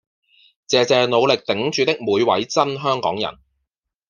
[0.67, 3.37] 謝謝努力頂住的每位真香港人